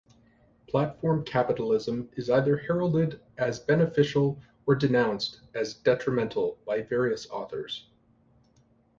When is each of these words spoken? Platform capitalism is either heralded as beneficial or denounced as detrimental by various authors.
Platform 0.67 1.23
capitalism 1.23 2.09
is 2.13 2.31
either 2.31 2.57
heralded 2.57 3.21
as 3.37 3.59
beneficial 3.59 4.41
or 4.65 4.73
denounced 4.73 5.41
as 5.53 5.75
detrimental 5.75 6.57
by 6.65 6.81
various 6.81 7.29
authors. 7.29 7.85